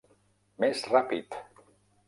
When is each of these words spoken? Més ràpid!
Més 0.63 0.81
ràpid! 0.95 1.39